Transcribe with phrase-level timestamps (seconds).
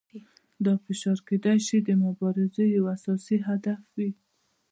[0.65, 4.11] دا فشار کیدای شي د مبارزې یو اساسي هدف وي.